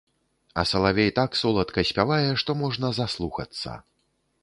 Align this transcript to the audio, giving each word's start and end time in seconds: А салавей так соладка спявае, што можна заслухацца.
А 0.61 0.63
салавей 0.69 1.11
так 1.19 1.37
соладка 1.41 1.85
спявае, 1.91 2.25
што 2.45 2.59
можна 2.65 2.95
заслухацца. 3.03 3.81